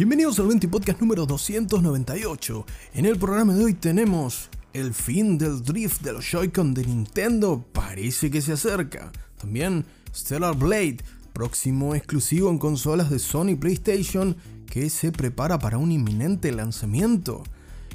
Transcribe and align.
Bienvenidos 0.00 0.40
al 0.40 0.46
20 0.46 0.66
Podcast 0.68 0.98
número 1.02 1.26
298. 1.26 2.64
En 2.94 3.04
el 3.04 3.18
programa 3.18 3.52
de 3.52 3.64
hoy 3.64 3.74
tenemos 3.74 4.48
el 4.72 4.94
fin 4.94 5.36
del 5.36 5.62
drift 5.62 6.00
de 6.00 6.14
los 6.14 6.24
Joy-Con 6.24 6.72
de 6.72 6.86
Nintendo 6.86 7.62
parece 7.70 8.30
que 8.30 8.40
se 8.40 8.54
acerca. 8.54 9.12
También 9.38 9.84
Stellar 10.14 10.56
Blade, 10.56 11.04
próximo 11.34 11.94
exclusivo 11.94 12.48
en 12.48 12.56
consolas 12.56 13.10
de 13.10 13.18
Sony 13.18 13.56
PlayStation 13.60 14.38
que 14.64 14.88
se 14.88 15.12
prepara 15.12 15.58
para 15.58 15.76
un 15.76 15.92
inminente 15.92 16.50
lanzamiento. 16.50 17.42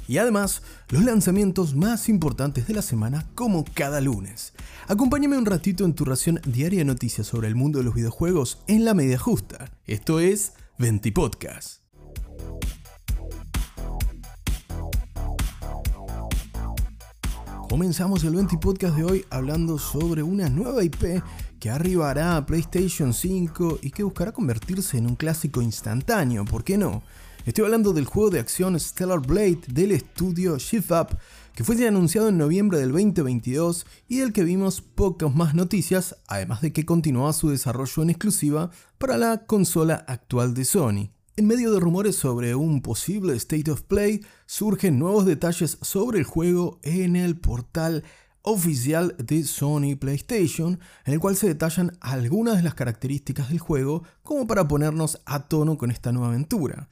Y 0.06 0.18
además, 0.18 0.62
los 0.90 1.02
lanzamientos 1.02 1.74
más 1.74 2.08
importantes 2.08 2.68
de 2.68 2.74
la 2.74 2.82
semana 2.82 3.26
como 3.34 3.64
cada 3.64 4.00
lunes. 4.00 4.52
Acompáñame 4.86 5.38
un 5.38 5.46
ratito 5.46 5.84
en 5.84 5.94
tu 5.94 6.04
ración 6.04 6.40
diaria 6.46 6.78
de 6.78 6.84
noticias 6.84 7.26
sobre 7.26 7.48
el 7.48 7.56
mundo 7.56 7.80
de 7.80 7.84
los 7.84 7.96
videojuegos 7.96 8.62
en 8.68 8.84
la 8.84 8.94
media 8.94 9.18
justa. 9.18 9.72
Esto 9.86 10.20
es 10.20 10.52
20 10.78 11.10
Podcast. 11.10 11.85
Comenzamos 17.68 18.24
el 18.24 18.34
20 18.34 18.58
Podcast 18.58 18.96
de 18.96 19.04
hoy 19.04 19.24
hablando 19.28 19.78
sobre 19.78 20.22
una 20.22 20.48
nueva 20.48 20.84
IP 20.84 21.22
que 21.58 21.68
arribará 21.68 22.36
a 22.36 22.46
PlayStation 22.46 23.12
5 23.12 23.80
y 23.82 23.90
que 23.90 24.02
buscará 24.02 24.32
convertirse 24.32 24.98
en 24.98 25.06
un 25.06 25.16
clásico 25.16 25.60
instantáneo, 25.60 26.44
¿por 26.44 26.64
qué 26.64 26.78
no? 26.78 27.02
Estoy 27.44 27.64
hablando 27.64 27.92
del 27.92 28.06
juego 28.06 28.30
de 28.30 28.40
acción 28.40 28.78
Stellar 28.78 29.20
Blade 29.20 29.60
del 29.68 29.92
estudio 29.92 30.58
Shift 30.58 30.90
Up, 30.90 31.18
que 31.54 31.64
fue 31.64 31.86
anunciado 31.86 32.28
en 32.28 32.38
noviembre 32.38 32.78
del 32.78 32.92
2022 32.92 33.86
y 34.08 34.18
del 34.18 34.32
que 34.32 34.44
vimos 34.44 34.80
pocas 34.80 35.34
más 35.34 35.54
noticias, 35.54 36.16
además 36.28 36.60
de 36.60 36.72
que 36.72 36.86
continuaba 36.86 37.32
su 37.32 37.50
desarrollo 37.50 38.02
en 38.02 38.10
exclusiva 38.10 38.70
para 38.96 39.16
la 39.16 39.44
consola 39.46 40.04
actual 40.06 40.54
de 40.54 40.64
Sony. 40.64 41.15
En 41.38 41.46
medio 41.46 41.70
de 41.70 41.80
rumores 41.80 42.16
sobre 42.16 42.54
un 42.54 42.80
posible 42.80 43.34
State 43.36 43.70
of 43.70 43.82
Play, 43.82 44.24
surgen 44.46 44.98
nuevos 44.98 45.26
detalles 45.26 45.76
sobre 45.82 46.18
el 46.18 46.24
juego 46.24 46.80
en 46.82 47.14
el 47.14 47.36
portal 47.38 48.04
oficial 48.40 49.14
de 49.18 49.44
Sony 49.44 49.96
PlayStation, 50.00 50.80
en 51.04 51.12
el 51.12 51.20
cual 51.20 51.36
se 51.36 51.48
detallan 51.48 51.92
algunas 52.00 52.56
de 52.56 52.62
las 52.62 52.74
características 52.74 53.50
del 53.50 53.58
juego 53.58 54.02
como 54.22 54.46
para 54.46 54.66
ponernos 54.66 55.20
a 55.26 55.46
tono 55.46 55.76
con 55.76 55.90
esta 55.90 56.10
nueva 56.10 56.28
aventura. 56.28 56.88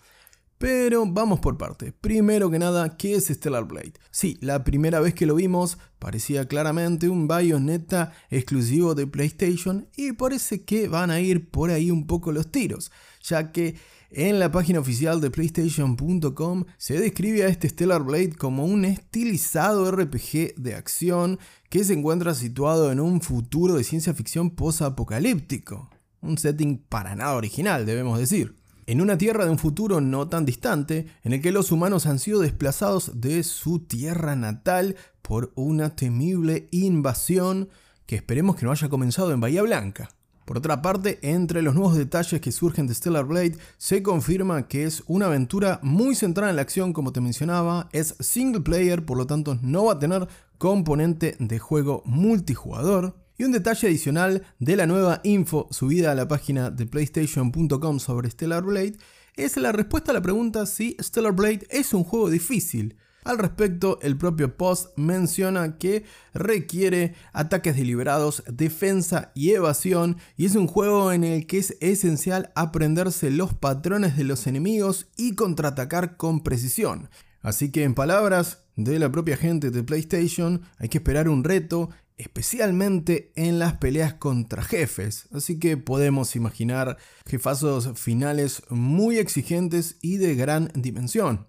Pero 0.59 1.07
vamos 1.07 1.41
por 1.41 1.57
parte. 1.57 1.93
Primero 1.93 2.51
que 2.51 2.59
nada, 2.59 2.99
¿qué 2.99 3.15
es 3.15 3.29
Stellar 3.29 3.65
Blade? 3.65 3.95
Sí, 4.11 4.37
la 4.43 4.63
primera 4.63 5.01
vez 5.01 5.15
que 5.15 5.25
lo 5.25 5.37
vimos 5.37 5.79
parecía 5.99 6.47
claramente 6.49 7.09
un 7.09 7.27
Bayonetta 7.27 8.13
exclusivo 8.29 8.95
de 8.95 9.07
PlayStation 9.07 9.89
y 9.97 10.13
parece 10.13 10.65
que 10.65 10.87
van 10.87 11.11
a 11.11 11.21
ir 11.21 11.51
por 11.51 11.71
ahí 11.71 11.91
un 11.91 12.07
poco 12.07 12.31
los 12.31 12.53
tiros, 12.53 12.93
ya 13.23 13.51
que 13.51 13.77
en 14.17 14.39
la 14.39 14.53
página 14.53 14.79
oficial 14.79 15.21
de 15.21 15.31
PlayStation.com 15.31 16.65
se 16.77 17.01
describe 17.01 17.43
a 17.43 17.49
este 17.49 17.69
Stellar 17.69 18.05
Blade 18.05 18.35
como 18.35 18.65
un 18.65 18.85
estilizado 18.85 19.91
RPG 19.91 20.55
de 20.57 20.77
acción 20.77 21.41
que 21.69 21.83
se 21.83 21.95
encuentra 21.95 22.35
situado 22.35 22.93
en 22.93 23.01
un 23.01 23.21
futuro 23.21 23.75
de 23.75 23.83
ciencia 23.83 24.15
ficción 24.15 24.51
post-apocalíptico. 24.51 25.91
Un 26.21 26.39
setting 26.39 26.79
para 26.89 27.17
nada 27.17 27.35
original, 27.35 27.87
debemos 27.87 28.19
decir. 28.19 28.55
En 28.87 29.01
una 29.01 29.19
tierra 29.19 29.47
de 29.47 29.51
un 29.51 29.59
futuro 29.59 30.01
no 30.01 30.29
tan 30.29 30.45
distante, 30.45 31.07
en 31.25 31.33
el 31.33 31.43
que 31.43 31.51
los 31.51 31.73
humanos 31.73 32.07
han 32.07 32.21
sido 32.21 32.41
desplazados 32.41 33.21
de 33.21 33.43
su 33.43 33.81
tierra 33.81 34.37
natal 34.37 34.95
por 35.23 35.53
una 35.57 35.97
temible 35.97 36.69
invasión 36.71 37.69
que 38.07 38.17
esperemos 38.17 38.55
que 38.57 38.67
no 38.67 38.71
haya 38.71 38.89
comenzado 38.89 39.33
en 39.33 39.41
Bahía 39.41 39.63
Blanca. 39.63 40.11
Por 40.45 40.59
otra 40.59 40.83
parte, 40.83 41.19
entre 41.23 41.63
los 41.63 41.75
nuevos 41.75 41.97
detalles 41.97 42.41
que 42.41 42.53
surgen 42.53 42.87
de 42.87 42.95
Stellar 42.95 43.25
Blade, 43.25 43.57
se 43.79 44.03
confirma 44.03 44.69
que 44.69 44.85
es 44.85 45.03
una 45.07 45.27
aventura 45.27 45.81
muy 45.83 46.15
centrada 46.15 46.51
en 46.51 46.57
la 46.57 46.63
acción, 46.63 46.93
como 46.93 47.13
te 47.13 47.23
mencionaba, 47.23 47.89
es 47.93 48.15
single 48.21 48.61
player, 48.61 49.07
por 49.07 49.17
lo 49.17 49.27
tanto 49.27 49.59
no 49.63 49.87
va 49.87 49.95
a 49.95 49.99
tener 49.99 50.29
componente 50.59 51.37
de 51.39 51.59
juego 51.59 52.03
multijugador. 52.05 53.17
Y 53.39 53.45
un 53.45 53.53
detalle 53.53 53.89
adicional 53.89 54.47
de 54.59 54.77
la 54.77 54.87
nueva 54.87 55.21
info 55.25 55.67
subida 55.71 56.13
a 56.13 56.15
la 56.15 56.29
página 56.29 56.71
de 56.71 56.87
PlayStation.com 56.87 57.99
sobre 57.99 58.31
Stellar 58.31 58.63
Blade 58.63 58.99
es 59.35 59.57
la 59.57 59.73
respuesta 59.73 60.13
a 60.13 60.15
la 60.15 60.23
pregunta 60.23 60.67
si 60.67 60.97
Stellar 61.01 61.33
Blade 61.33 61.67
es 61.71 61.95
un 61.95 62.05
juego 62.05 62.31
difícil. 62.31 62.97
Al 63.25 63.39
respecto, 63.39 63.99
el 64.03 64.19
propio 64.19 64.55
post 64.57 64.97
menciona 64.99 65.79
que 65.79 66.05
requiere 66.35 67.15
ataques 67.33 67.75
deliberados, 67.75 68.45
defensa 68.47 69.33
y 69.35 69.53
evasión, 69.53 70.19
y 70.37 70.45
es 70.45 70.55
un 70.57 70.67
juego 70.67 71.11
en 71.11 71.25
el 71.25 71.47
que 71.47 71.59
es 71.59 71.77
esencial 71.81 72.53
aprenderse 72.55 73.31
los 73.31 73.55
patrones 73.55 74.19
de 74.19 74.25
los 74.25 74.47
enemigos 74.47 75.07
y 75.17 75.35
contraatacar 75.35 76.19
con 76.19 76.43
precisión. 76.43 77.09
Así 77.41 77.71
que 77.71 77.85
en 77.85 77.95
palabras 77.95 78.65
de 78.77 78.99
la 78.99 79.11
propia 79.11 79.39
gente 79.39 79.71
de 79.71 79.83
PlayStation, 79.83 80.61
hay 80.79 80.91
que 80.91 80.99
esperar 80.99 81.31
un 81.31 81.45
reto, 81.45 81.89
especialmente 82.19 83.33
en 83.37 83.59
las 83.59 83.79
peleas 83.79 84.15
contra 84.15 84.63
jefes. 84.63 85.29
Así 85.33 85.59
que 85.59 85.79
podemos 85.79 86.37
imaginar 86.37 86.99
jefazos 87.27 87.99
finales 87.99 88.63
muy 88.69 89.17
exigentes 89.17 89.97
y 90.03 90.19
de 90.19 90.35
gran 90.35 90.71
dimensión. 90.75 91.47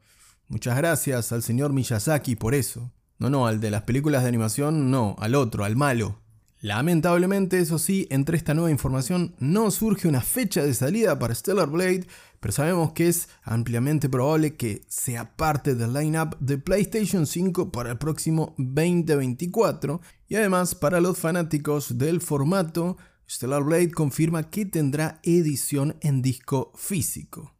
Muchas 0.48 0.78
gracias 0.78 1.32
al 1.32 1.42
señor 1.42 1.74
Miyazaki 1.74 2.36
por 2.36 2.54
eso. 2.54 2.92
No, 3.18 3.30
no, 3.30 3.48
al 3.48 3.60
de 3.60 3.72
las 3.72 3.84
películas 3.84 4.24
de 4.24 4.30
animación, 4.30 4.92
no, 4.92 5.16
al 5.20 5.36
otro, 5.36 5.64
al 5.64 5.76
malo. 5.76 6.20
Lamentablemente, 6.62 7.60
eso 7.60 7.80
sí, 7.80 8.08
entre 8.10 8.38
esta 8.38 8.54
nueva 8.54 8.72
información 8.72 9.36
no 9.40 9.72
surge 9.72 10.08
una 10.08 10.22
fecha 10.22 10.64
de 10.64 10.74
salida 10.74 11.20
para 11.20 11.36
Stellar 11.36 11.70
Blade, 11.70 12.08
pero 12.40 12.52
sabemos 12.52 12.92
que 12.94 13.08
es 13.08 13.30
ampliamente 13.44 14.10
probable 14.10 14.56
que 14.56 14.84
sea 14.88 15.36
parte 15.36 15.76
del 15.76 15.94
lineup 15.94 16.38
de 16.40 16.58
PlayStation 16.58 17.26
5 17.26 17.72
para 17.72 17.92
el 17.92 17.98
próximo 17.98 18.54
2024. 18.58 20.02
Y 20.28 20.36
además, 20.36 20.76
para 20.76 21.02
los 21.02 21.18
fanáticos 21.18 21.98
del 21.98 22.20
formato, 22.20 22.98
Stellar 23.30 23.64
Blade 23.64 23.92
confirma 23.92 24.50
que 24.50 24.66
tendrá 24.66 25.20
edición 25.24 25.96
en 26.02 26.22
disco 26.22 26.72
físico. 26.76 27.55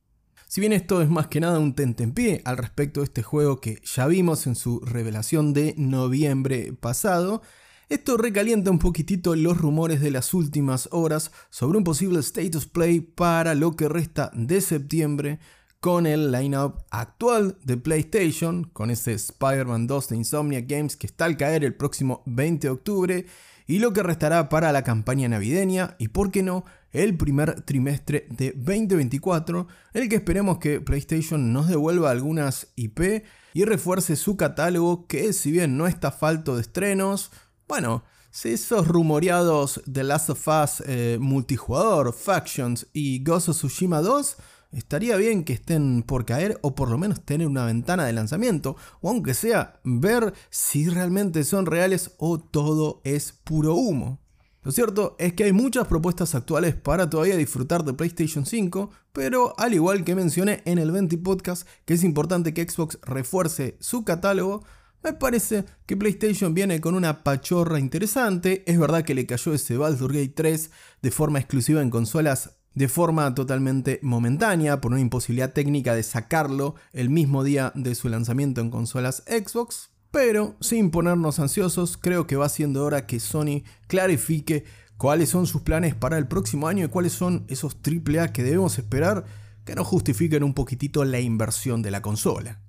Si 0.56 0.62
bien 0.62 0.72
esto 0.72 1.02
es 1.02 1.10
más 1.10 1.28
que 1.28 1.42
nada 1.42 1.60
un 1.60 1.76
tentempié 1.76 2.42
al 2.46 2.56
respecto 2.56 3.02
de 3.02 3.08
este 3.08 3.24
juego 3.24 3.60
que 3.60 3.82
ya 3.84 4.08
vimos 4.08 4.48
en 4.48 4.56
su 4.56 4.80
revelación 4.80 5.52
de 5.52 5.74
noviembre 5.76 6.72
pasado, 6.72 7.42
esto 7.90 8.16
recalienta 8.16 8.72
un 8.72 8.80
poquitito 8.80 9.36
los 9.36 9.58
rumores 9.58 10.00
de 10.00 10.12
las 10.12 10.34
últimas 10.34 10.88
horas 10.94 11.34
sobre 11.50 11.78
un 11.78 11.84
posible 11.84 12.22
status 12.22 12.68
play 12.68 13.02
para 13.02 13.54
lo 13.54 13.76
que 13.76 13.90
resta 13.90 14.32
de 14.34 14.62
septiembre 14.62 15.40
con 15.82 16.08
el 16.08 16.32
lineup 16.32 16.86
actual 16.90 17.58
de 17.66 17.76
PlayStation, 17.76 18.64
con 18.64 18.92
ese 18.92 19.12
Spider-Man 19.12 19.88
2 19.88 20.08
de 20.08 20.16
Insomnia 20.16 20.62
Games 20.62 20.96
que 20.96 21.08
está 21.08 21.26
al 21.26 21.36
caer 21.36 21.66
el 21.66 21.76
próximo 21.76 22.24
20 22.28 22.68
de 22.68 22.72
octubre, 22.72 23.26
y 23.68 23.80
lo 23.80 23.94
que 23.94 24.04
restará 24.04 24.50
para 24.50 24.72
la 24.72 24.84
campaña 24.84 25.28
navideña 25.28 25.96
y, 25.98 26.10
por 26.10 26.32
qué 26.32 26.44
no, 26.44 26.66
el 26.92 27.18
primer 27.18 27.62
trimestre 27.62 28.28
de 28.30 28.52
2024, 28.52 29.68
en 29.94 30.04
el 30.04 30.10
que 30.10 30.16
esperemos 30.16 30.60
que 30.60 30.82
PlayStation 30.82 31.52
nos 31.52 31.68
devuelva 31.68 32.12
algunas 32.12 32.68
IP 32.76 33.24
y 33.54 33.66
refuerce 33.66 34.16
su 34.16 34.38
catálogo 34.38 35.08
que 35.08 35.34
si 35.34 35.52
bien 35.52 35.78
no 35.78 35.88
está 35.88 36.12
falto 36.12 36.56
de 36.56 36.62
estrenos, 36.62 37.32
bueno, 37.68 38.04
si 38.32 38.50
esos 38.50 38.88
rumoreados 38.88 39.82
The 39.92 40.04
Last 40.04 40.30
of 40.30 40.48
Us 40.48 40.84
eh, 40.86 41.18
multijugador, 41.20 42.14
Factions 42.14 42.88
y 42.94 43.24
Ghost 43.24 43.50
of 43.50 43.58
Tsushima 43.58 44.02
2 44.02 44.38
estaría 44.76 45.16
bien 45.16 45.44
que 45.44 45.54
estén 45.54 46.04
por 46.04 46.26
caer 46.26 46.60
o 46.62 46.76
por 46.76 46.90
lo 46.90 46.98
menos 46.98 47.22
tener 47.26 47.48
una 47.48 47.66
ventana 47.66 48.06
de 48.06 48.14
lanzamiento 48.14 48.76
o 49.02 49.10
aunque 49.10 49.34
sea 49.34 49.80
ver 49.84 50.34
si 50.50 50.90
realmente 50.90 51.44
son 51.44 51.66
reales 51.66 52.12
o 52.18 52.40
todo 52.40 53.02
es 53.04 53.32
puro 53.32 53.76
humo. 53.76 54.20
Lo 54.64 54.72
cierto 54.72 55.16
es 55.20 55.34
que 55.34 55.44
hay 55.44 55.54
muchas 55.54 55.88
propuestas 55.88 56.34
actuales 56.34 56.76
para 56.76 57.10
todavía 57.10 57.38
disfrutar 57.38 57.86
de 57.86 57.94
PlayStation 57.94 58.48
5, 58.48 58.90
pero 59.14 59.54
al 59.60 59.76
igual 59.76 60.04
que 60.04 60.16
mencioné 60.16 60.64
en 60.66 60.80
el 60.80 60.92
20 60.92 61.20
podcast 61.20 61.68
que 61.86 61.94
es 61.94 62.04
importante 62.04 62.54
que 62.54 62.68
Xbox 62.68 62.98
refuerce 63.04 63.78
su 63.80 64.04
catálogo, 64.04 64.64
me 65.04 65.14
parece 65.14 65.66
que 65.86 65.96
PlayStation 65.96 66.56
viene 66.56 66.82
con 66.82 66.96
una 66.96 67.24
pachorra 67.24 67.78
interesante. 67.78 68.64
Es 68.66 68.80
verdad 68.80 69.04
que 69.04 69.14
le 69.14 69.28
cayó 69.28 69.54
ese 69.54 69.78
Baldur's 69.78 70.16
Gate 70.16 70.34
3 70.36 70.72
de 71.04 71.12
forma 71.12 71.38
exclusiva 71.38 71.84
en 71.84 71.92
consolas 71.92 72.58
de 72.76 72.88
forma 72.88 73.34
totalmente 73.34 74.00
momentánea 74.04 74.82
por 74.82 74.92
una 74.92 75.02
imposibilidad 75.02 75.54
técnica 75.54 75.96
de 75.96 76.04
sacarlo 76.04 76.76
el 76.94 77.10
mismo 77.10 77.44
día 77.44 77.72
de 77.74 77.96
su 77.96 78.10
lanzamiento 78.10 78.62
en 78.62 78.70
consolas 78.70 79.24
Xbox. 79.28 79.90
Pero 80.12 80.56
sin 80.62 80.92
ponernos 80.92 81.40
ansiosos, 81.40 81.98
creo 81.98 82.28
que 82.28 82.36
va 82.36 82.48
siendo 82.48 82.86
hora 82.86 83.06
que 83.06 83.20
Sony 83.20 83.64
clarifique 83.88 84.66
cuáles 84.98 85.30
son 85.30 85.48
sus 85.48 85.62
planes 85.62 85.96
para 85.96 86.18
el 86.18 86.28
próximo 86.28 86.68
año 86.68 86.86
y 86.86 86.90
cuáles 86.90 87.14
son 87.14 87.46
esos 87.50 87.76
AAA 87.84 88.32
que 88.32 88.44
debemos 88.44 88.78
esperar 88.78 89.26
que 89.66 89.76
nos 89.76 89.88
justifiquen 89.88 90.44
un 90.44 90.54
poquitito 90.54 91.04
la 91.04 91.20
inversión 91.20 91.82
de 91.82 91.92
la 91.92 92.02
consola. 92.02 92.65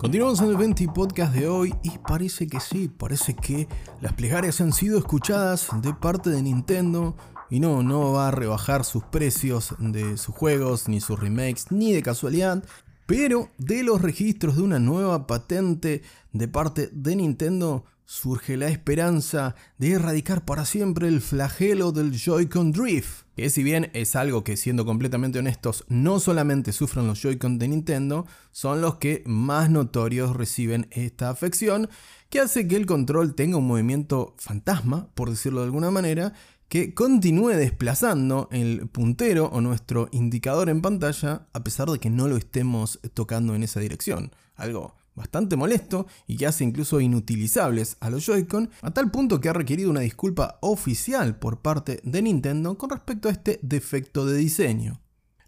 Continuamos 0.00 0.40
en 0.40 0.48
el 0.48 0.56
20 0.56 0.88
podcast 0.94 1.34
de 1.34 1.46
hoy 1.46 1.74
y 1.82 1.98
parece 1.98 2.46
que 2.46 2.58
sí, 2.58 2.88
parece 2.88 3.34
que 3.34 3.68
las 4.00 4.14
plegarias 4.14 4.62
han 4.62 4.72
sido 4.72 4.98
escuchadas 4.98 5.68
de 5.82 5.92
parte 5.92 6.30
de 6.30 6.40
Nintendo 6.40 7.18
y 7.50 7.60
no, 7.60 7.82
no 7.82 8.14
va 8.14 8.28
a 8.28 8.30
rebajar 8.30 8.86
sus 8.86 9.04
precios 9.04 9.74
de 9.78 10.16
sus 10.16 10.34
juegos, 10.34 10.88
ni 10.88 11.02
sus 11.02 11.20
remakes, 11.20 11.66
ni 11.68 11.92
de 11.92 12.02
casualidad. 12.02 12.64
Pero 13.04 13.50
de 13.58 13.82
los 13.82 14.00
registros 14.00 14.56
de 14.56 14.62
una 14.62 14.78
nueva 14.78 15.26
patente 15.26 16.00
de 16.32 16.48
parte 16.48 16.88
de 16.94 17.16
Nintendo 17.16 17.84
surge 18.06 18.56
la 18.56 18.68
esperanza 18.68 19.54
de 19.76 19.92
erradicar 19.92 20.46
para 20.46 20.64
siempre 20.64 21.08
el 21.08 21.20
flagelo 21.20 21.92
del 21.92 22.12
Joy-Con 22.12 22.72
Drift, 22.72 23.24
que 23.40 23.48
si 23.48 23.62
bien 23.62 23.90
es 23.94 24.16
algo 24.16 24.44
que 24.44 24.58
siendo 24.58 24.84
completamente 24.84 25.38
honestos 25.38 25.86
no 25.88 26.20
solamente 26.20 26.72
sufren 26.72 27.06
los 27.06 27.22
Joy-Con 27.22 27.58
de 27.58 27.68
Nintendo, 27.68 28.26
son 28.52 28.82
los 28.82 28.96
que 28.96 29.22
más 29.24 29.70
notorios 29.70 30.36
reciben 30.36 30.88
esta 30.90 31.30
afección, 31.30 31.88
que 32.28 32.40
hace 32.40 32.68
que 32.68 32.76
el 32.76 32.84
control 32.84 33.34
tenga 33.34 33.56
un 33.56 33.66
movimiento 33.66 34.34
fantasma, 34.36 35.08
por 35.14 35.30
decirlo 35.30 35.60
de 35.60 35.68
alguna 35.68 35.90
manera, 35.90 36.34
que 36.68 36.92
continúe 36.92 37.52
desplazando 37.52 38.50
el 38.52 38.86
puntero 38.90 39.46
o 39.46 39.62
nuestro 39.62 40.10
indicador 40.12 40.68
en 40.68 40.82
pantalla 40.82 41.46
a 41.54 41.64
pesar 41.64 41.88
de 41.88 41.98
que 41.98 42.10
no 42.10 42.28
lo 42.28 42.36
estemos 42.36 43.00
tocando 43.14 43.54
en 43.54 43.62
esa 43.62 43.80
dirección. 43.80 44.32
Algo 44.54 44.99
bastante 45.20 45.54
molesto 45.54 46.06
y 46.26 46.36
que 46.36 46.46
hace 46.46 46.64
incluso 46.64 46.98
inutilizables 46.98 47.98
a 48.00 48.08
los 48.08 48.24
Joy-Con, 48.24 48.70
a 48.80 48.90
tal 48.90 49.10
punto 49.10 49.40
que 49.40 49.50
ha 49.50 49.52
requerido 49.52 49.90
una 49.90 50.00
disculpa 50.00 50.58
oficial 50.62 51.38
por 51.38 51.60
parte 51.60 52.00
de 52.02 52.22
Nintendo 52.22 52.78
con 52.78 52.90
respecto 52.90 53.28
a 53.28 53.32
este 53.32 53.60
defecto 53.62 54.24
de 54.24 54.38
diseño. 54.38 55.00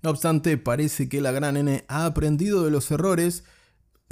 No 0.03 0.11
obstante, 0.11 0.59
parece 0.59 1.09
que 1.09 1.21
la 1.21 1.33
gran 1.33 1.57
N 1.57 1.85
ha 1.89 2.05
aprendido 2.05 2.65
de 2.65 2.71
los 2.71 2.91
errores 2.91 3.45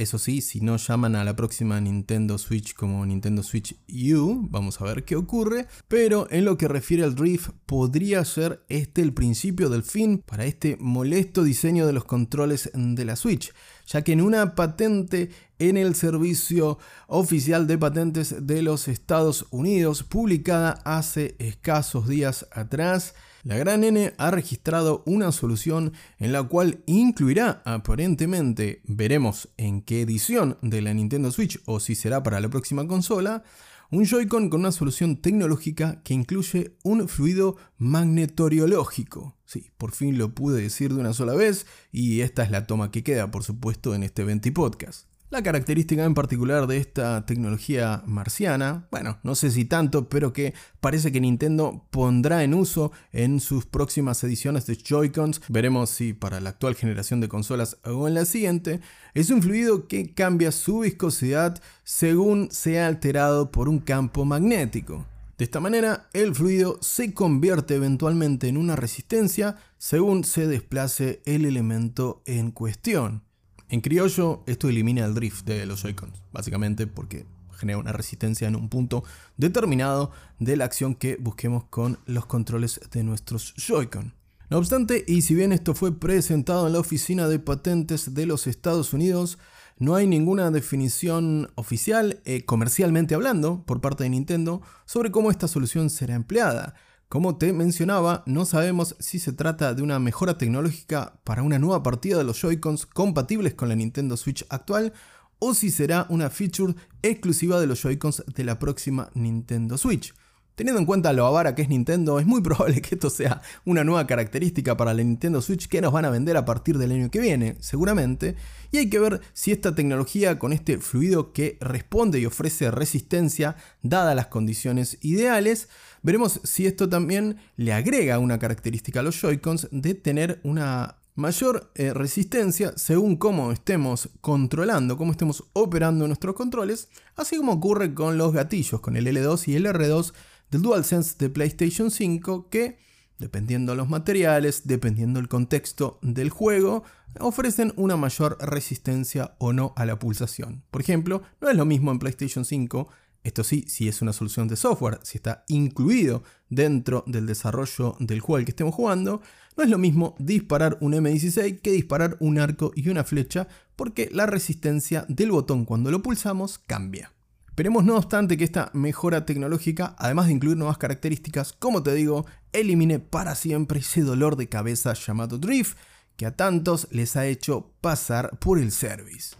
eso 0.01 0.19
sí, 0.19 0.41
si 0.41 0.63
no 0.63 0.79
llaman 0.79 1.15
a 1.15 1.25
la 1.25 1.37
próxima 1.37 1.79
Nintendo 1.79 2.39
Switch 2.39 2.73
como 2.73 3.05
Nintendo 3.05 3.43
Switch 3.43 3.77
U, 3.87 4.49
vamos 4.49 4.81
a 4.81 4.85
ver 4.85 5.05
qué 5.05 5.15
ocurre. 5.15 5.67
Pero 5.89 6.27
en 6.31 6.47
lo 6.47 6.57
que 6.57 6.69
refiere 6.69 7.05
al 7.05 7.15
drift, 7.15 7.51
podría 7.67 8.25
ser 8.25 8.65
este 8.71 9.03
el 9.03 9.13
principio 9.13 9.69
del 9.69 9.83
fin 9.83 10.23
para 10.25 10.47
este 10.47 10.79
molesto 10.81 11.45
diseño 11.45 11.87
de 11.87 11.93
los 11.93 12.07
controles 12.07 12.71
de 12.73 13.05
la 13.05 13.15
Switch, 13.15 13.53
ya 13.91 14.03
que 14.03 14.13
en 14.13 14.21
una 14.21 14.55
patente 14.55 15.31
en 15.59 15.77
el 15.77 15.95
Servicio 15.95 16.79
Oficial 17.09 17.67
de 17.67 17.77
Patentes 17.77 18.47
de 18.47 18.63
los 18.63 18.87
Estados 18.89 19.47
Unidos, 19.51 20.05
publicada 20.05 20.81
hace 20.85 21.35
escasos 21.39 22.09
días 22.09 22.47
atrás, 22.53 23.15
la 23.43 23.57
gran 23.57 23.83
N 23.85 24.15
ha 24.17 24.31
registrado 24.31 25.03
una 25.07 25.33
solución 25.33 25.93
en 26.19 26.33
la 26.33 26.43
cual 26.45 26.83
incluirá 26.87 27.63
aparentemente, 27.65 28.81
veremos 28.85 29.49
en 29.57 29.83
qué 29.83 30.03
edición 30.03 30.57
de 30.63 30.83
la 30.83 30.95
Nintendo 30.95 31.33
Switch 31.33 31.61
o 31.65 31.81
si 31.81 31.95
será 31.95 32.23
para 32.23 32.41
la 32.41 32.49
próxima 32.49 32.87
consola, 32.87 33.43
un 33.91 34.05
Joy-Con 34.07 34.51
con 34.51 34.61
una 34.61 34.73
solución 34.73 35.17
tecnológica 35.17 36.01
que 36.05 36.15
incluye 36.15 36.77
un 36.83 37.09
fluido 37.09 37.57
magnetoriológico. 37.77 39.37
Sí, 39.45 39.71
por 39.79 39.91
fin 39.91 40.17
lo 40.17 40.33
pude 40.35 40.63
decir 40.63 40.95
de 40.95 41.01
una 41.01 41.13
sola 41.13 41.35
vez 41.35 41.67
y 41.91 42.21
esta 42.21 42.45
es 42.45 42.51
la 42.53 42.67
toma 42.67 42.93
que 42.93 43.03
queda, 43.03 43.31
por 43.33 43.43
supuesto, 43.43 43.95
en 43.95 44.05
este 44.05 44.23
20 44.23 44.53
podcast. 44.53 45.10
La 45.31 45.45
característica 45.45 46.05
en 46.05 46.15
particular 46.15 46.67
de 46.67 46.79
esta 46.79 47.25
tecnología 47.25 48.03
marciana, 48.05 48.89
bueno, 48.91 49.21
no 49.23 49.37
sé 49.37 49.53
si 49.53 49.65
tanto, 49.65 50.09
pero 50.09 50.33
que 50.33 50.55
parece 50.81 51.13
que 51.13 51.21
Nintendo 51.21 51.87
pondrá 51.93 52.43
en 52.43 52.53
uso 52.53 52.91
en 53.13 53.39
sus 53.39 53.65
próximas 53.65 54.25
ediciones 54.25 54.67
de 54.67 54.75
Joy-Cons, 54.75 55.41
veremos 55.49 55.91
si 55.91 56.15
para 56.15 56.41
la 56.41 56.51
actual 56.51 56.75
generación 56.75 57.21
de 57.21 57.29
consolas 57.29 57.77
o 57.85 58.09
en 58.09 58.15
la 58.15 58.25
siguiente, 58.25 58.81
es 59.15 59.31
un 59.31 59.41
fluido 59.41 59.87
que 59.87 60.15
cambia 60.15 60.51
su 60.51 60.81
viscosidad 60.81 61.63
según 61.85 62.51
sea 62.51 62.89
alterado 62.89 63.53
por 63.53 63.69
un 63.69 63.79
campo 63.79 64.25
magnético. 64.25 65.07
De 65.39 65.45
esta 65.45 65.61
manera, 65.61 66.09
el 66.13 66.35
fluido 66.35 66.79
se 66.83 67.15
convierte 67.15 67.77
eventualmente 67.77 68.49
en 68.49 68.57
una 68.57 68.75
resistencia 68.75 69.55
según 69.79 70.25
se 70.25 70.49
desplace 70.49 71.23
el 71.25 71.45
elemento 71.45 72.21
en 72.27 72.51
cuestión. 72.51 73.30
En 73.71 73.83
criollo, 73.83 74.43
esto 74.47 74.69
elimina 74.69 75.05
el 75.05 75.15
drift 75.15 75.47
de 75.47 75.65
los 75.65 75.83
Joy-Cons, 75.83 76.25
básicamente 76.33 76.89
porque 76.89 77.25
genera 77.53 77.79
una 77.79 77.93
resistencia 77.93 78.49
en 78.49 78.57
un 78.57 78.69
punto 78.69 79.05
determinado 79.37 80.11
de 80.41 80.57
la 80.57 80.65
acción 80.65 80.97
que 80.97 81.15
busquemos 81.15 81.65
con 81.71 82.01
los 82.05 82.27
controles 82.27 82.81
de 82.91 83.05
nuestros 83.05 83.55
Joy-Con. 83.55 84.13
No 84.49 84.59
obstante, 84.59 85.05
y 85.07 85.23
si 85.23 85.37
bien 85.37 85.53
esto 85.53 85.77
fue 85.77 85.97
presentado 85.97 86.67
en 86.67 86.73
la 86.73 86.81
Oficina 86.81 87.29
de 87.29 87.39
Patentes 87.39 88.13
de 88.13 88.27
los 88.27 88.49
Estados 88.49 88.93
Unidos, 88.93 89.39
no 89.79 89.95
hay 89.95 90.09
ninguna 90.09 90.51
definición 90.51 91.53
oficial, 91.55 92.21
eh, 92.25 92.45
comercialmente 92.45 93.15
hablando, 93.15 93.63
por 93.67 93.81
parte 93.81 94.03
de 94.03 94.11
Nintendo, 94.11 94.63
sobre 94.85 95.13
cómo 95.13 95.31
esta 95.31 95.47
solución 95.47 95.91
será 95.91 96.17
empleada. 96.17 96.75
Como 97.11 97.39
te 97.39 97.53
mencionaba, 97.53 98.23
no 98.25 98.45
sabemos 98.45 98.95
si 99.01 99.19
se 99.19 99.33
trata 99.33 99.75
de 99.75 99.83
una 99.83 99.99
mejora 99.99 100.39
tecnológica 100.39 101.19
para 101.25 101.43
una 101.43 101.59
nueva 101.59 101.83
partida 101.83 102.19
de 102.19 102.23
los 102.23 102.41
Joy-Cons 102.41 102.87
compatibles 102.87 103.55
con 103.55 103.69
la 103.69 103.75
Nintendo 103.75 104.17
Switch 104.17 104.47
actual 104.49 104.93
o 105.41 105.53
si 105.53 105.73
será 105.73 106.07
una 106.09 106.31
feature 106.31 106.77
exclusiva 107.03 107.59
de 107.59 107.67
los 107.67 107.83
Joy-Cons 107.83 108.27
de 108.33 108.45
la 108.45 108.61
próxima 108.61 109.11
Nintendo 109.15 109.77
Switch. 109.77 110.15
Teniendo 110.61 110.79
en 110.79 110.85
cuenta 110.85 111.15
lo 111.15 111.25
avara 111.25 111.55
que 111.55 111.63
es 111.63 111.71
Nintendo, 111.71 112.21
es 112.21 112.27
muy 112.27 112.43
probable 112.43 112.83
que 112.83 112.95
esto 112.95 113.09
sea 113.09 113.41
una 113.65 113.83
nueva 113.83 114.07
característica 114.07 114.77
para 114.77 114.93
la 114.93 115.03
Nintendo 115.03 115.41
Switch 115.41 115.69
que 115.69 115.81
nos 115.81 115.91
van 115.91 116.05
a 116.05 116.11
vender 116.11 116.37
a 116.37 116.45
partir 116.45 116.77
del 116.77 116.93
año 116.93 117.11
que 117.11 117.19
viene, 117.19 117.57
seguramente. 117.61 118.37
Y 118.71 118.77
hay 118.77 118.91
que 118.91 118.99
ver 118.99 119.23
si 119.33 119.53
esta 119.53 119.75
tecnología 119.75 120.39
con 120.39 120.53
este 120.53 120.77
fluido 120.77 121.33
que 121.33 121.57
responde 121.63 122.21
y 122.21 122.27
ofrece 122.27 122.71
resistencia, 122.71 123.57
dadas 123.83 124.15
las 124.15 124.27
condiciones 124.27 124.99
ideales, 125.01 125.71
veremos 126.03 126.43
si 126.45 126.67
esto 126.67 126.91
también 126.91 127.39
le 127.57 127.73
agrega 127.73 128.19
una 128.19 128.39
característica 128.39 129.01
a 129.01 129.03
los 129.03 129.19
Joy-Cons 129.19 129.69
de 129.71 129.95
tener 129.95 130.41
una 130.43 130.97
mayor 131.15 131.71
eh, 131.75 131.95
resistencia 131.95 132.75
según 132.77 133.17
cómo 133.17 133.51
estemos 133.51 134.11
controlando, 134.21 134.99
cómo 134.99 135.13
estemos 135.13 135.43
operando 135.55 136.07
nuestros 136.07 136.35
controles, 136.35 136.89
así 137.17 137.39
como 137.39 137.53
ocurre 137.53 137.95
con 137.95 138.19
los 138.19 138.35
gatillos, 138.35 138.81
con 138.81 138.99
el 138.99 139.07
L2 139.07 139.49
y 139.49 139.57
el 139.57 139.65
R2 139.65 140.13
del 140.51 140.63
DualSense 140.63 141.17
de 141.19 141.31
PlayStation 141.31 141.91
5 141.91 142.49
que, 142.49 142.79
dependiendo 143.19 143.73
de 143.73 143.77
los 143.77 143.89
materiales, 143.89 144.63
dependiendo 144.67 145.21
del 145.21 145.29
contexto 145.29 145.99
del 146.03 146.31
juego, 146.31 146.85
ofrecen 147.19 147.73
una 147.77 147.97
mayor 147.97 148.39
resistencia 148.41 149.35
o 149.39 149.53
no 149.53 149.73
a 149.77 149.85
la 149.85 149.99
pulsación. 149.99 150.63
Por 150.71 150.81
ejemplo, 150.81 151.23
no 151.41 151.49
es 151.49 151.57
lo 151.57 151.65
mismo 151.65 151.91
en 151.91 151.99
PlayStation 151.99 152.45
5, 152.45 152.89
esto 153.23 153.45
sí, 153.45 153.65
si 153.69 153.87
es 153.87 154.01
una 154.01 154.13
solución 154.13 154.49
de 154.49 154.57
software, 154.57 154.99
si 155.03 155.19
está 155.19 155.45
incluido 155.49 156.23
dentro 156.49 157.05
del 157.07 157.27
desarrollo 157.27 157.97
del 158.01 158.21
juego 158.21 158.39
al 158.39 158.45
que 158.45 158.53
estemos 158.53 158.75
jugando, 158.75 159.21
no 159.57 159.65
es 159.65 159.69
lo 159.69 159.79
mismo 159.79 160.15
disparar 160.19 160.79
un 160.81 160.95
M16 160.95 161.61
que 161.61 161.73
disparar 161.73 162.17
un 162.21 162.39
arco 162.39 162.73
y 162.75 162.89
una 162.89 163.05
flecha, 163.05 163.47
porque 163.77 164.09
la 164.13 164.27
resistencia 164.27 165.05
del 165.09 165.33
botón 165.33 165.65
cuando 165.67 165.91
lo 165.91 166.03
pulsamos 166.03 166.59
cambia. 166.59 167.13
Esperemos 167.51 167.85
no 167.85 167.97
obstante 167.97 168.37
que 168.39 168.45
esta 168.45 168.71
mejora 168.73 169.27
tecnológica, 169.27 169.95
además 169.99 170.27
de 170.27 170.33
incluir 170.33 170.57
nuevas 170.57 170.79
características, 170.79 171.53
como 171.53 171.83
te 171.83 171.93
digo, 171.93 172.25
elimine 172.53 173.01
para 173.01 173.35
siempre 173.35 173.81
ese 173.81 174.03
dolor 174.03 174.37
de 174.37 174.49
cabeza 174.49 174.95
llamado 174.95 175.37
drift 175.37 175.77
que 176.17 176.27
a 176.27 176.37
tantos 176.37 176.87
les 176.91 177.17
ha 177.17 177.27
hecho 177.27 177.73
pasar 177.81 178.39
por 178.39 178.59
el 178.59 178.73
service. 178.73 179.37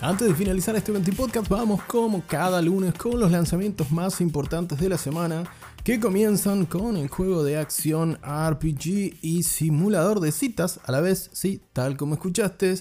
Antes 0.00 0.28
de 0.28 0.34
finalizar 0.34 0.74
este 0.74 0.90
20 0.90 1.12
podcast, 1.12 1.48
vamos 1.48 1.82
como 1.84 2.22
cada 2.26 2.60
lunes 2.62 2.94
con 2.94 3.20
los 3.20 3.30
lanzamientos 3.30 3.92
más 3.92 4.20
importantes 4.20 4.78
de 4.78 4.88
la 4.88 4.98
semana 4.98 5.44
que 5.86 6.00
comienzan 6.00 6.66
con 6.66 6.96
el 6.96 7.06
juego 7.06 7.44
de 7.44 7.58
acción 7.58 8.18
RPG 8.24 9.18
y 9.22 9.44
simulador 9.44 10.18
de 10.18 10.32
citas, 10.32 10.80
a 10.84 10.90
la 10.90 11.00
vez, 11.00 11.30
sí, 11.32 11.62
tal 11.72 11.96
como 11.96 12.14
escuchaste, 12.14 12.74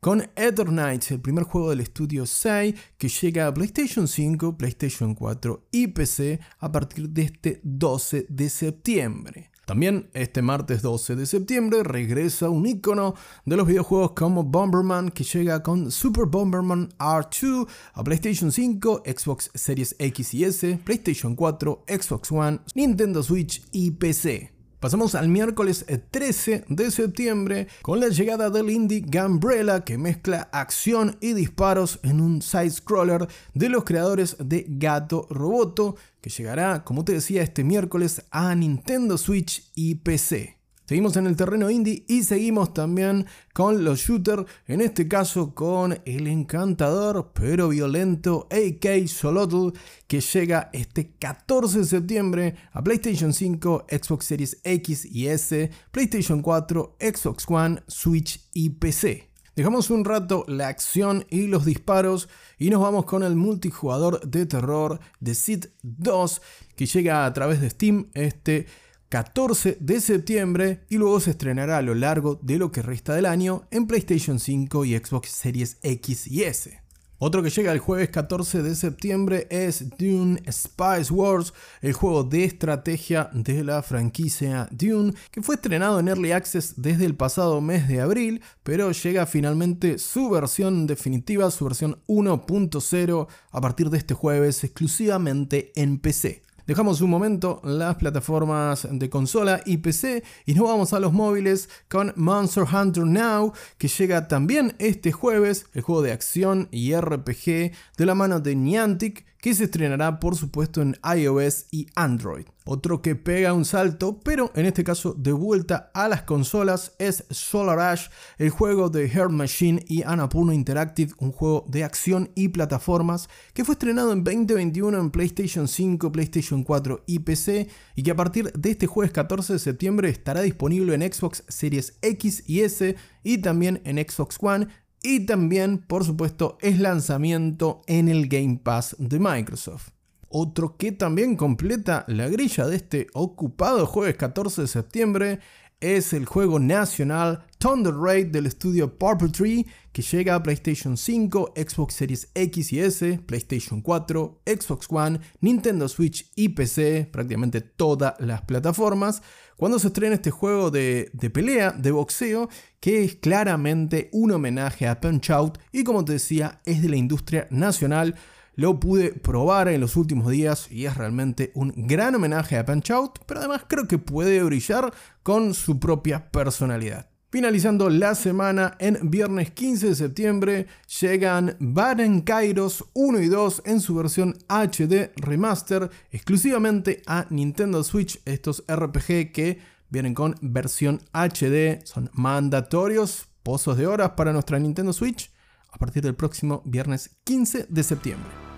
con 0.00 0.28
Eternite, 0.36 1.14
el 1.14 1.22
primer 1.22 1.44
juego 1.44 1.70
del 1.70 1.80
estudio 1.80 2.26
6 2.26 2.74
que 2.98 3.08
llega 3.08 3.46
a 3.46 3.54
PlayStation 3.54 4.06
5, 4.06 4.58
PlayStation 4.58 5.14
4 5.14 5.68
y 5.70 5.86
PC 5.86 6.40
a 6.58 6.70
partir 6.70 7.08
de 7.08 7.22
este 7.22 7.60
12 7.64 8.26
de 8.28 8.50
septiembre. 8.50 9.51
También 9.64 10.10
este 10.12 10.42
martes 10.42 10.82
12 10.82 11.14
de 11.14 11.26
septiembre 11.26 11.84
regresa 11.84 12.48
un 12.48 12.66
icono 12.66 13.14
de 13.44 13.56
los 13.56 13.66
videojuegos 13.66 14.12
como 14.12 14.42
Bomberman 14.42 15.10
que 15.10 15.22
llega 15.22 15.62
con 15.62 15.90
Super 15.92 16.26
Bomberman 16.26 16.88
R2 16.98 17.68
a 17.94 18.02
PlayStation 18.02 18.50
5, 18.50 19.04
Xbox 19.06 19.50
Series 19.54 19.94
X 19.98 20.34
y 20.34 20.44
S, 20.44 20.80
PlayStation 20.84 21.36
4, 21.36 21.84
Xbox 21.86 22.32
One, 22.32 22.60
Nintendo 22.74 23.22
Switch 23.22 23.62
y 23.70 23.92
PC. 23.92 24.61
Pasamos 24.82 25.14
al 25.14 25.28
miércoles 25.28 25.86
13 26.10 26.64
de 26.66 26.90
septiembre 26.90 27.68
con 27.82 28.00
la 28.00 28.08
llegada 28.08 28.50
del 28.50 28.68
indie 28.68 29.04
Gambrella 29.06 29.84
que 29.84 29.96
mezcla 29.96 30.48
acción 30.50 31.18
y 31.20 31.34
disparos 31.34 32.00
en 32.02 32.20
un 32.20 32.42
side-scroller 32.42 33.28
de 33.54 33.68
los 33.68 33.84
creadores 33.84 34.34
de 34.40 34.66
Gato 34.68 35.28
Roboto 35.30 35.94
que 36.20 36.30
llegará, 36.30 36.82
como 36.82 37.04
te 37.04 37.12
decía, 37.12 37.44
este 37.44 37.62
miércoles 37.62 38.24
a 38.32 38.52
Nintendo 38.56 39.18
Switch 39.18 39.70
y 39.76 39.94
PC. 39.94 40.61
Seguimos 40.84 41.16
en 41.16 41.26
el 41.26 41.36
terreno 41.36 41.70
indie 41.70 42.04
y 42.08 42.24
seguimos 42.24 42.74
también 42.74 43.26
con 43.54 43.84
los 43.84 44.00
shooters, 44.00 44.46
en 44.66 44.80
este 44.80 45.06
caso 45.06 45.54
con 45.54 46.00
el 46.04 46.26
encantador 46.26 47.30
pero 47.34 47.68
violento 47.68 48.48
AK 48.50 49.06
Solotl 49.06 49.78
que 50.08 50.20
llega 50.20 50.70
este 50.72 51.12
14 51.18 51.78
de 51.78 51.84
septiembre 51.84 52.56
a 52.72 52.82
PlayStation 52.82 53.32
5, 53.32 53.86
Xbox 53.88 54.24
Series 54.24 54.58
X 54.64 55.06
y 55.06 55.28
S, 55.28 55.70
PlayStation 55.92 56.42
4, 56.42 56.96
Xbox 57.00 57.44
One, 57.48 57.82
Switch 57.86 58.48
y 58.52 58.70
PC. 58.70 59.32
Dejamos 59.54 59.90
un 59.90 60.04
rato 60.04 60.44
la 60.48 60.68
acción 60.68 61.26
y 61.28 61.46
los 61.46 61.66
disparos 61.66 62.28
y 62.58 62.70
nos 62.70 62.80
vamos 62.80 63.04
con 63.04 63.22
el 63.22 63.36
multijugador 63.36 64.26
de 64.26 64.46
terror 64.46 64.98
de 65.20 65.34
Seed 65.34 65.66
2 65.82 66.42
que 66.74 66.86
llega 66.86 67.26
a 67.26 67.32
través 67.34 67.60
de 67.60 67.68
Steam 67.68 68.08
este 68.14 68.66
14 69.12 69.76
de 69.78 70.00
septiembre 70.00 70.86
y 70.88 70.96
luego 70.96 71.20
se 71.20 71.32
estrenará 71.32 71.76
a 71.76 71.82
lo 71.82 71.94
largo 71.94 72.40
de 72.42 72.56
lo 72.56 72.72
que 72.72 72.80
resta 72.80 73.14
del 73.14 73.26
año 73.26 73.64
en 73.70 73.86
PlayStation 73.86 74.40
5 74.40 74.86
y 74.86 74.96
Xbox 74.96 75.28
Series 75.28 75.76
X 75.82 76.26
y 76.28 76.44
S. 76.44 76.80
Otro 77.18 77.42
que 77.42 77.50
llega 77.50 77.72
el 77.72 77.78
jueves 77.78 78.08
14 78.08 78.62
de 78.62 78.74
septiembre 78.74 79.46
es 79.50 79.90
Dune 79.98 80.42
Spice 80.50 81.12
Wars, 81.12 81.52
el 81.82 81.92
juego 81.92 82.24
de 82.24 82.44
estrategia 82.44 83.28
de 83.34 83.62
la 83.62 83.82
franquicia 83.82 84.66
Dune, 84.70 85.12
que 85.30 85.42
fue 85.42 85.56
estrenado 85.56 86.00
en 86.00 86.08
Early 86.08 86.32
Access 86.32 86.76
desde 86.78 87.04
el 87.04 87.14
pasado 87.14 87.60
mes 87.60 87.88
de 87.88 88.00
abril, 88.00 88.40
pero 88.62 88.92
llega 88.92 89.26
finalmente 89.26 89.98
su 89.98 90.30
versión 90.30 90.86
definitiva, 90.86 91.50
su 91.50 91.66
versión 91.66 92.00
1.0, 92.06 93.28
a 93.50 93.60
partir 93.60 93.90
de 93.90 93.98
este 93.98 94.14
jueves 94.14 94.64
exclusivamente 94.64 95.70
en 95.76 95.98
PC. 95.98 96.40
Dejamos 96.72 97.02
un 97.02 97.10
momento 97.10 97.60
las 97.64 97.96
plataformas 97.96 98.88
de 98.90 99.10
consola 99.10 99.60
y 99.66 99.76
PC 99.76 100.24
y 100.46 100.54
nos 100.54 100.68
vamos 100.68 100.94
a 100.94 101.00
los 101.00 101.12
móviles 101.12 101.68
con 101.86 102.14
Monster 102.16 102.64
Hunter 102.64 103.04
Now, 103.04 103.52
que 103.76 103.88
llega 103.88 104.26
también 104.26 104.74
este 104.78 105.12
jueves, 105.12 105.66
el 105.74 105.82
juego 105.82 106.00
de 106.00 106.12
acción 106.12 106.68
y 106.70 106.96
RPG 106.96 107.72
de 107.98 108.06
la 108.06 108.14
mano 108.14 108.40
de 108.40 108.56
Niantic, 108.56 109.26
que 109.42 109.54
se 109.54 109.64
estrenará 109.64 110.20
por 110.20 110.36
supuesto 110.36 110.80
en 110.80 110.96
iOS 111.16 111.66
y 111.72 111.88
Android. 111.96 112.46
Otro 112.64 113.02
que 113.02 113.16
pega 113.16 113.52
un 113.52 113.64
salto, 113.64 114.20
pero 114.20 114.52
en 114.54 114.66
este 114.66 114.84
caso 114.84 115.14
de 115.14 115.32
vuelta 115.32 115.90
a 115.94 116.08
las 116.08 116.22
consolas, 116.22 116.92
es 117.00 117.24
Solar 117.28 117.80
Ash, 117.80 118.06
el 118.38 118.50
juego 118.50 118.88
de 118.88 119.08
Heart 119.08 119.32
Machine 119.32 119.84
y 119.88 120.04
Annapurna 120.04 120.54
Interactive, 120.54 121.12
un 121.18 121.32
juego 121.32 121.64
de 121.68 121.82
acción 121.82 122.30
y 122.36 122.50
plataformas 122.50 123.28
que 123.52 123.64
fue 123.64 123.72
estrenado 123.72 124.12
en 124.12 124.22
2021 124.22 124.96
en 124.96 125.10
PlayStation 125.10 125.66
5, 125.66 126.12
PlayStation 126.12 126.62
4 126.62 127.02
y 127.08 127.18
PC 127.18 127.68
y 127.96 128.04
que 128.04 128.12
a 128.12 128.16
partir 128.16 128.52
de 128.52 128.70
este 128.70 128.86
jueves 128.86 129.10
14 129.10 129.54
de 129.54 129.58
septiembre 129.58 130.08
estará 130.08 130.42
disponible 130.42 130.94
en 130.94 131.12
Xbox 131.12 131.42
Series 131.48 131.98
X 132.00 132.44
y 132.46 132.60
S 132.60 132.94
y 133.24 133.38
también 133.38 133.82
en 133.84 133.98
Xbox 133.98 134.38
One 134.40 134.68
y 135.02 135.26
también, 135.26 135.78
por 135.78 136.04
supuesto, 136.04 136.58
es 136.60 136.78
lanzamiento 136.78 137.82
en 137.86 138.08
el 138.08 138.28
Game 138.28 138.60
Pass 138.62 138.96
de 138.98 139.18
Microsoft. 139.18 139.90
Otro 140.28 140.76
que 140.76 140.92
también 140.92 141.36
completa 141.36 142.04
la 142.08 142.28
grilla 142.28 142.66
de 142.66 142.76
este 142.76 143.06
ocupado 143.12 143.84
jueves 143.86 144.16
14 144.16 144.62
de 144.62 144.68
septiembre 144.68 145.40
es 145.80 146.12
el 146.12 146.24
juego 146.24 146.58
nacional 146.58 147.44
Thunder 147.62 147.94
Raid 147.94 148.26
del 148.32 148.46
estudio 148.46 148.98
Purple 148.98 149.28
Tree 149.28 149.64
que 149.92 150.02
llega 150.02 150.34
a 150.34 150.42
PlayStation 150.42 150.96
5, 150.96 151.54
Xbox 151.54 151.94
Series 151.94 152.28
X 152.34 152.72
y 152.72 152.80
S, 152.80 153.20
PlayStation 153.24 153.80
4, 153.80 154.40
Xbox 154.44 154.88
One, 154.90 155.20
Nintendo 155.40 155.88
Switch 155.88 156.28
y 156.34 156.48
PC, 156.48 157.08
prácticamente 157.12 157.60
todas 157.60 158.14
las 158.18 158.42
plataformas, 158.42 159.22
cuando 159.56 159.78
se 159.78 159.86
estrena 159.86 160.16
este 160.16 160.32
juego 160.32 160.72
de, 160.72 161.10
de 161.12 161.30
pelea, 161.30 161.70
de 161.70 161.92
boxeo, 161.92 162.48
que 162.80 163.04
es 163.04 163.14
claramente 163.14 164.08
un 164.12 164.32
homenaje 164.32 164.88
a 164.88 165.00
Punch 165.00 165.30
Out 165.30 165.58
y 165.70 165.84
como 165.84 166.04
te 166.04 166.14
decía 166.14 166.60
es 166.64 166.82
de 166.82 166.88
la 166.88 166.96
industria 166.96 167.46
nacional 167.50 168.16
lo 168.56 168.80
pude 168.80 169.12
probar 169.12 169.68
en 169.68 169.80
los 169.80 169.94
últimos 169.94 170.28
días 170.32 170.68
y 170.68 170.86
es 170.86 170.96
realmente 170.96 171.52
un 171.54 171.72
gran 171.76 172.16
homenaje 172.16 172.58
a 172.58 172.66
Punch 172.66 172.90
Out, 172.90 173.20
pero 173.24 173.38
además 173.38 173.66
creo 173.68 173.86
que 173.86 173.98
puede 173.98 174.42
brillar 174.42 174.92
con 175.22 175.54
su 175.54 175.78
propia 175.78 176.28
personalidad. 176.32 177.11
Finalizando 177.32 177.88
la 177.88 178.14
semana, 178.14 178.76
en 178.78 179.10
viernes 179.10 179.52
15 179.52 179.88
de 179.88 179.94
septiembre 179.94 180.66
llegan 181.00 181.56
Baden 181.60 182.20
Kairos 182.20 182.84
1 182.92 183.20
y 183.20 183.28
2 183.28 183.62
en 183.64 183.80
su 183.80 183.94
versión 183.94 184.36
HD 184.50 185.12
Remaster 185.16 185.90
exclusivamente 186.10 187.00
a 187.06 187.24
Nintendo 187.30 187.82
Switch. 187.84 188.20
Estos 188.26 188.64
RPG 188.70 189.32
que 189.32 189.60
vienen 189.88 190.12
con 190.12 190.34
versión 190.42 191.00
HD 191.14 191.82
son 191.86 192.10
mandatorios, 192.12 193.28
pozos 193.42 193.78
de 193.78 193.86
horas 193.86 194.10
para 194.10 194.34
nuestra 194.34 194.58
Nintendo 194.58 194.92
Switch 194.92 195.32
a 195.70 195.78
partir 195.78 196.02
del 196.02 196.14
próximo 196.14 196.60
viernes 196.66 197.16
15 197.24 197.64
de 197.66 197.82
septiembre. 197.82 198.51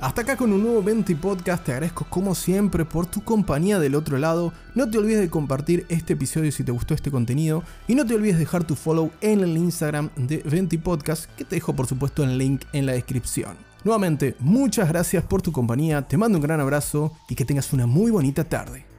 Hasta 0.00 0.22
acá 0.22 0.34
con 0.34 0.50
un 0.50 0.62
nuevo 0.62 0.82
20 0.82 1.14
Podcast, 1.16 1.62
te 1.62 1.72
agradezco 1.72 2.06
como 2.08 2.34
siempre 2.34 2.86
por 2.86 3.04
tu 3.04 3.22
compañía 3.22 3.78
del 3.78 3.94
otro 3.94 4.16
lado. 4.16 4.50
No 4.74 4.90
te 4.90 4.96
olvides 4.96 5.20
de 5.20 5.28
compartir 5.28 5.84
este 5.90 6.14
episodio 6.14 6.50
si 6.52 6.64
te 6.64 6.72
gustó 6.72 6.94
este 6.94 7.10
contenido 7.10 7.62
y 7.86 7.94
no 7.94 8.06
te 8.06 8.14
olvides 8.14 8.36
de 8.36 8.40
dejar 8.40 8.64
tu 8.64 8.76
follow 8.76 9.10
en 9.20 9.40
el 9.40 9.58
Instagram 9.58 10.08
de 10.16 10.38
20 10.38 10.78
Podcast 10.78 11.26
que 11.36 11.44
te 11.44 11.56
dejo 11.56 11.76
por 11.76 11.86
supuesto 11.86 12.24
el 12.24 12.38
link 12.38 12.62
en 12.72 12.86
la 12.86 12.92
descripción. 12.92 13.58
Nuevamente, 13.84 14.36
muchas 14.38 14.88
gracias 14.88 15.22
por 15.22 15.42
tu 15.42 15.52
compañía, 15.52 16.00
te 16.00 16.16
mando 16.16 16.38
un 16.38 16.44
gran 16.44 16.60
abrazo 16.60 17.12
y 17.28 17.34
que 17.34 17.44
tengas 17.44 17.70
una 17.74 17.86
muy 17.86 18.10
bonita 18.10 18.44
tarde. 18.44 18.89